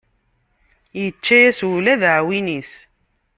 Yečča-yas 0.99 1.59
ula 1.75 1.95
d 2.01 2.03
aɛwin-is. 2.11 2.73